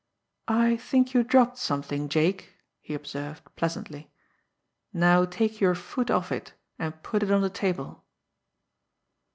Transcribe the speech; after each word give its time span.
"I 0.47 0.77
think 0.77 1.13
you 1.13 1.23
dropped 1.23 1.59
something, 1.59 2.09
Jake," 2.09 2.55
he 2.79 2.95
observed 2.95 3.47
pleasantly. 3.55 4.11
"Now 4.91 5.25
take 5.25 5.61
your 5.61 5.75
foot 5.75 6.09
off 6.09 6.31
it, 6.31 6.53
and 6.79 7.03
put 7.03 7.21
it 7.21 7.29
on 7.29 7.41
the 7.43 7.51
table!" 7.51 8.03